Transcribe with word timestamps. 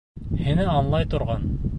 Һине 0.45 0.65
аңлай 0.77 1.07
торған. 1.13 1.47